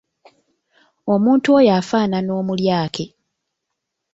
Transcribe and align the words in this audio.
Omuntu 1.13 1.47
oyo 1.57 1.71
afaanana 1.79 2.31
omulyake. 2.39 3.05